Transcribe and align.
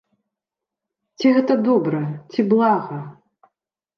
Ці 1.19 1.33
гэта 1.35 1.57
добра, 1.67 2.01
ці 2.33 2.45
блага? 2.53 2.97